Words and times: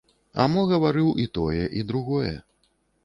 А 0.43 0.47
мо 0.53 0.61
гаварыў 0.71 1.11
і 1.25 1.27
тое 1.39 1.63
і 1.81 1.85
другое. 1.93 2.33